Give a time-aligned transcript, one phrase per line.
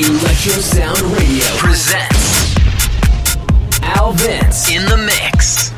[0.00, 2.54] Electro Sound Radio presents
[3.82, 5.77] Al Vince in the mix.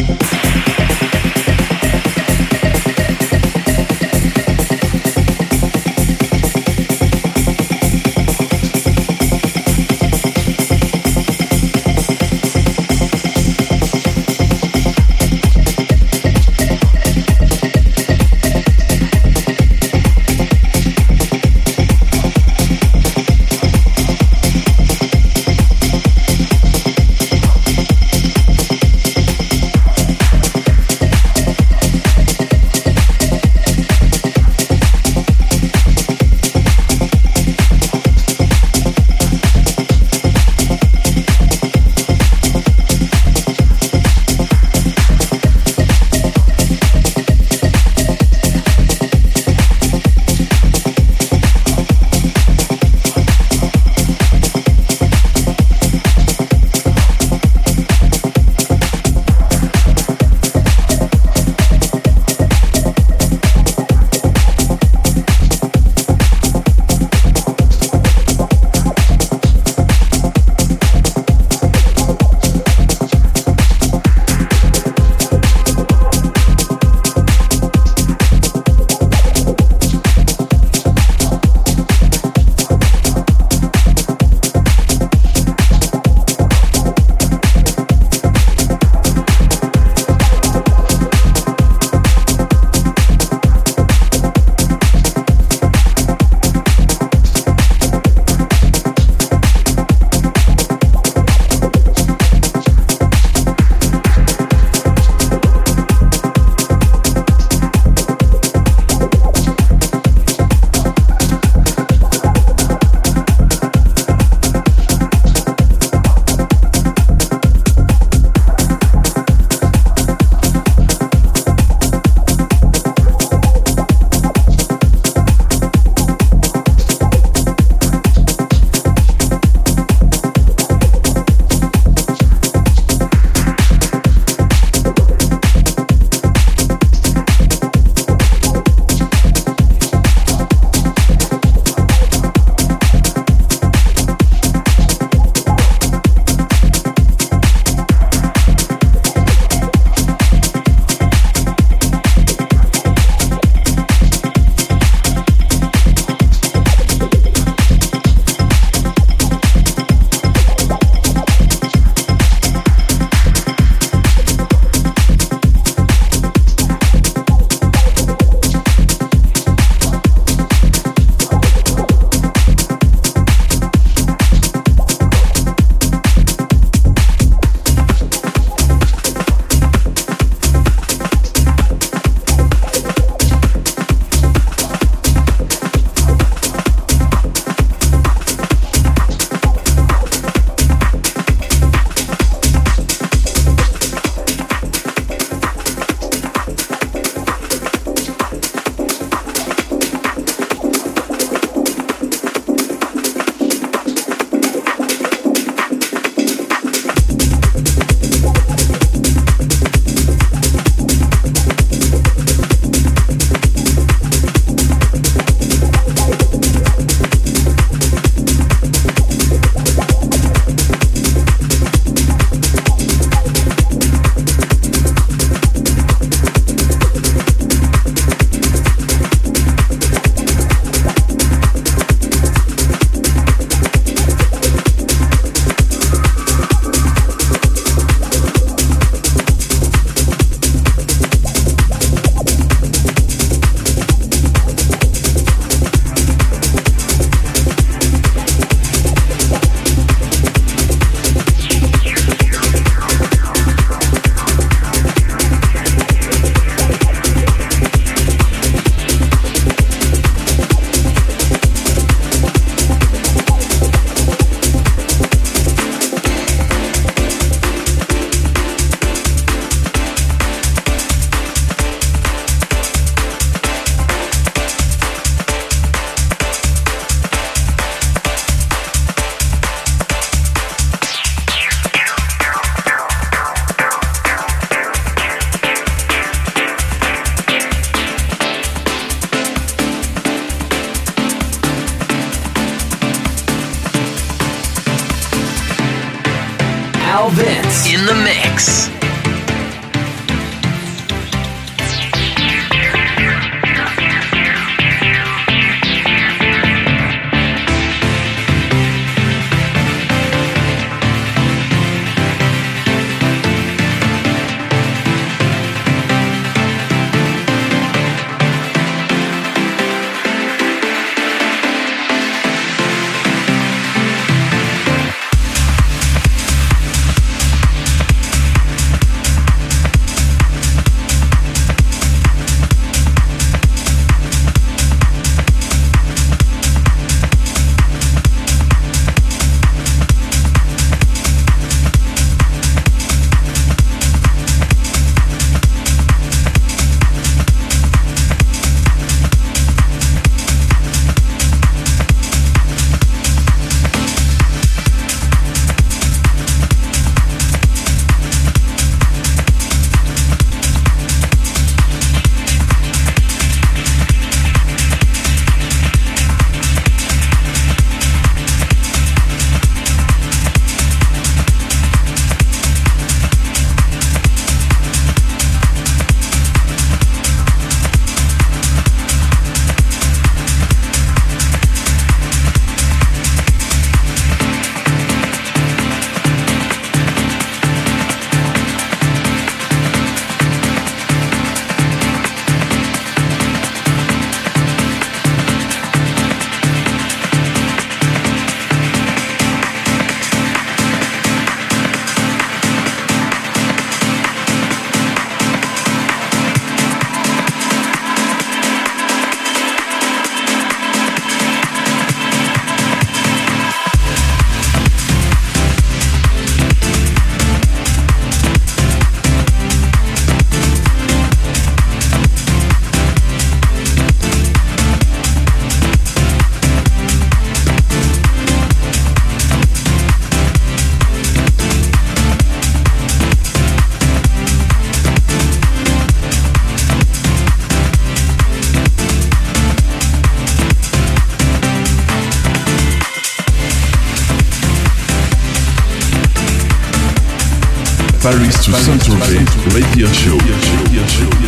[448.31, 451.20] To Saint-Tropez Radio Show.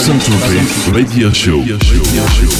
[0.00, 1.60] Saint-Tropez Radio Show.
[1.60, 2.53] Radio show.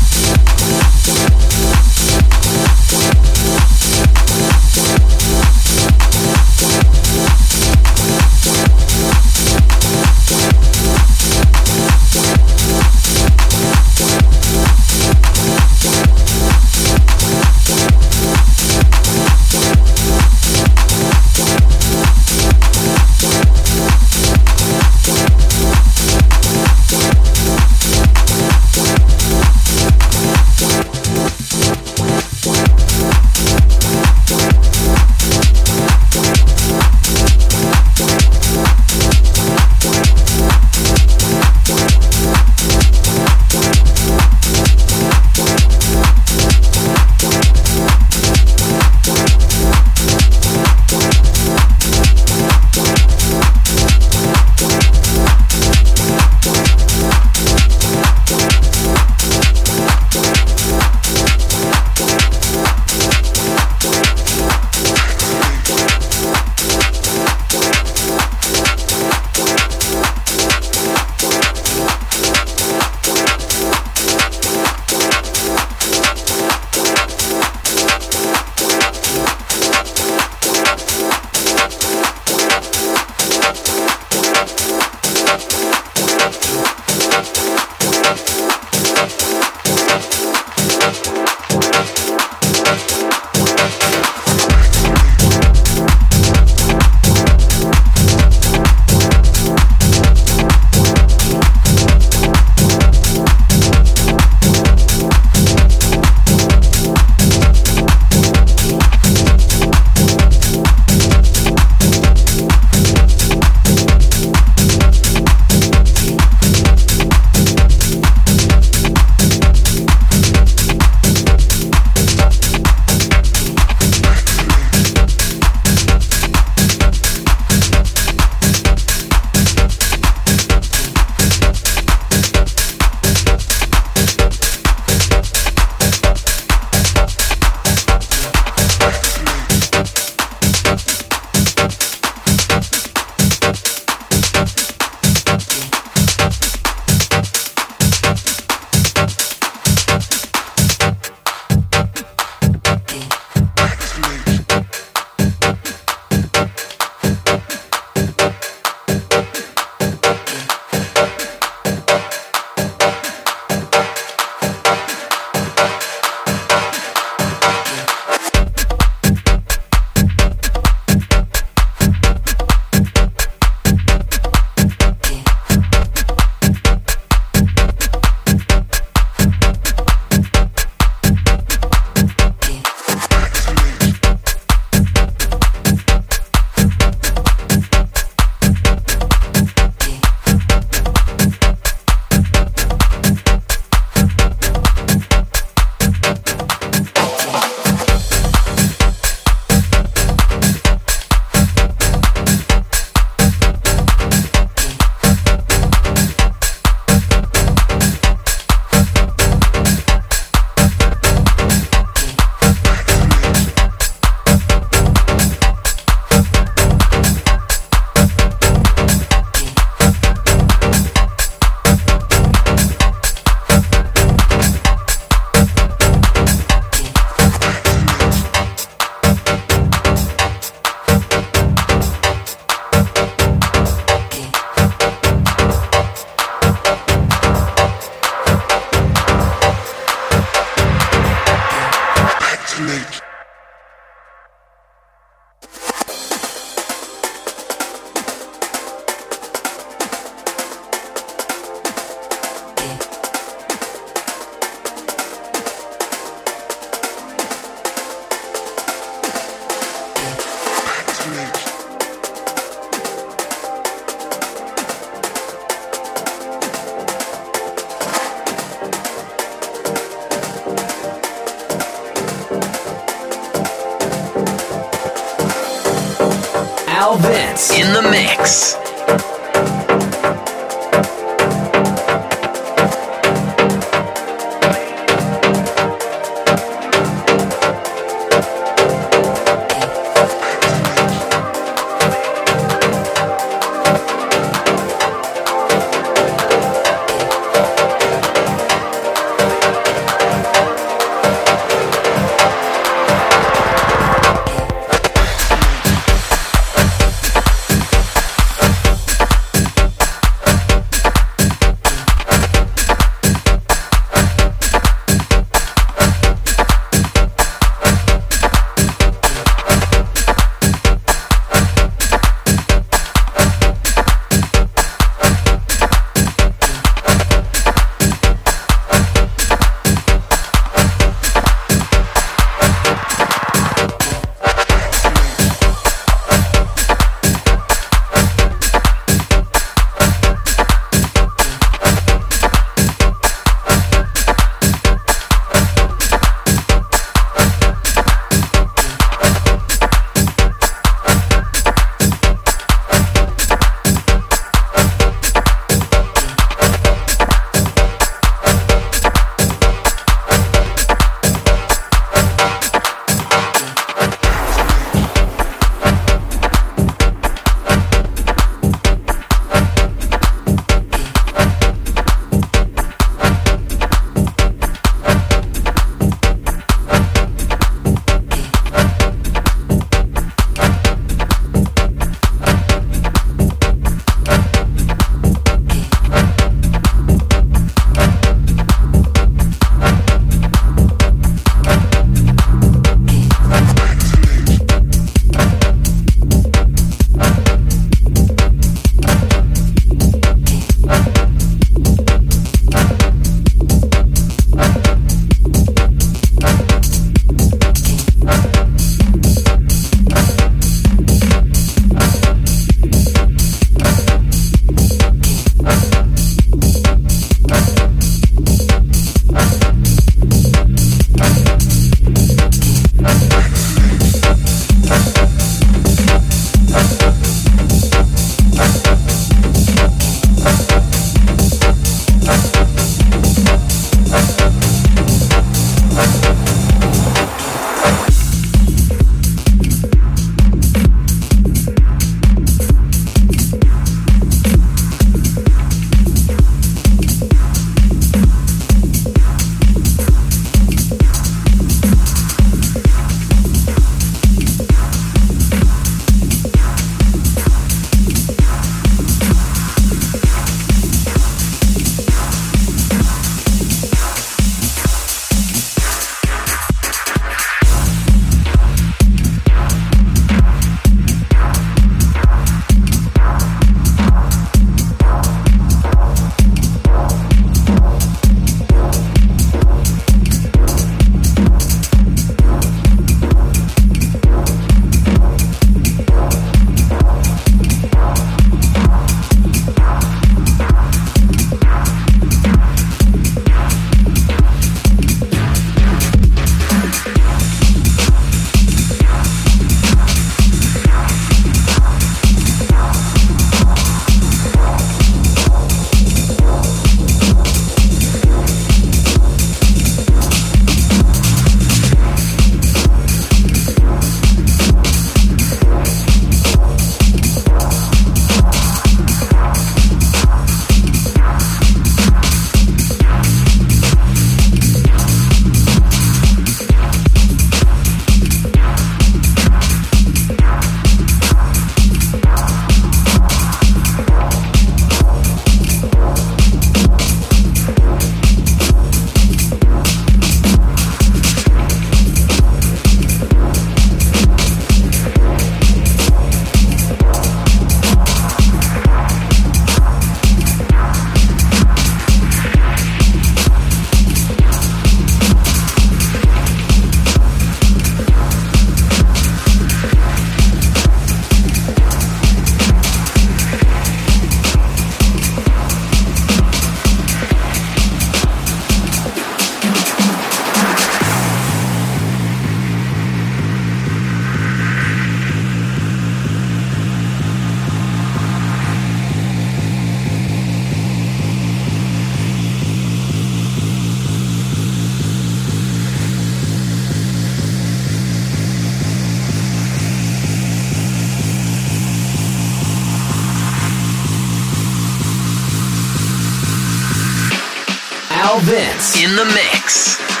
[598.23, 600.00] Vince in the mix.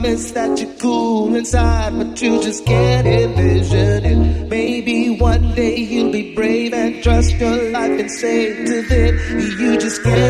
[0.00, 4.48] Promise that you're cool inside, but you just can't envision it.
[4.48, 9.18] Maybe one day you'll be brave and trust your life and say to them,
[9.60, 10.29] you just can't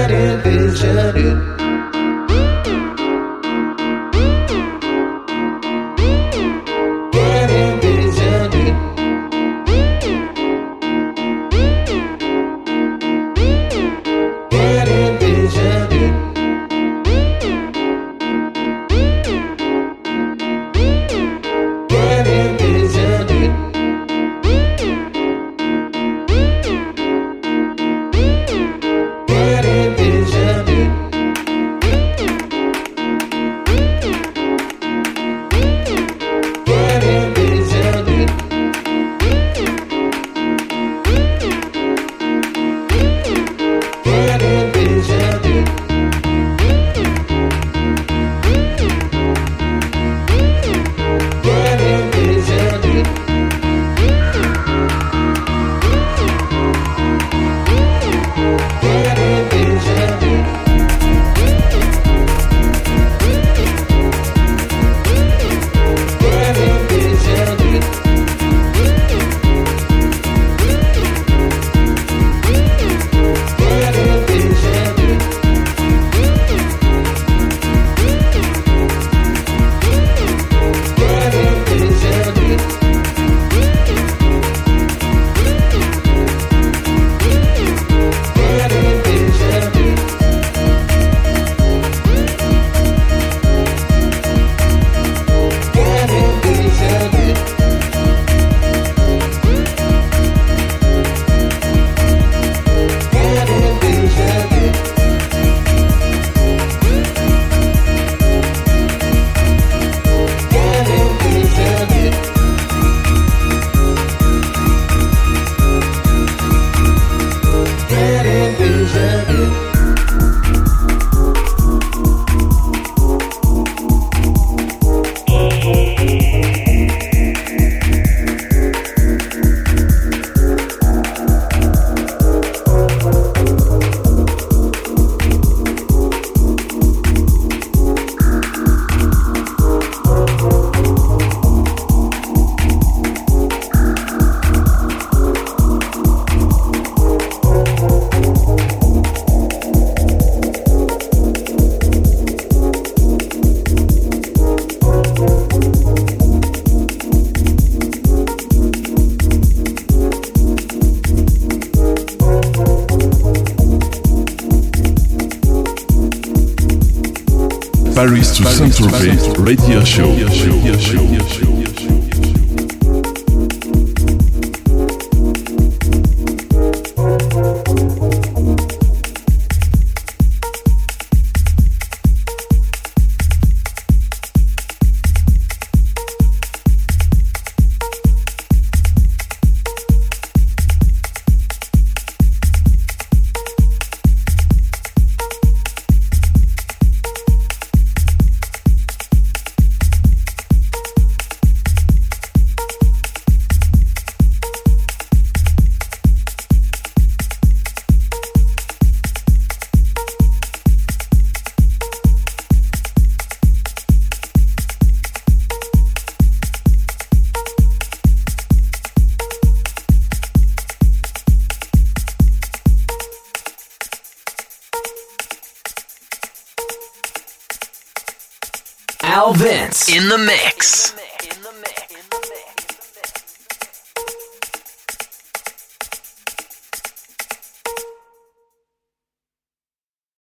[168.89, 171.40] Paris to Saint-Tropez Radio Show.